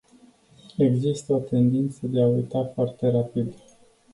Există 0.77 1.33
o 1.33 1.39
tendință 1.39 2.07
de 2.07 2.21
a 2.21 2.25
uita 2.27 2.63
foarte 2.73 3.11
rapid. 3.11 3.53